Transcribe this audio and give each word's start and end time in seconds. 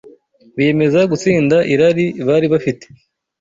biyemeza 0.55 0.99
gutsinda 1.11 1.57
irari 1.73 2.05
bari 2.27 2.47
bafite 2.53 2.85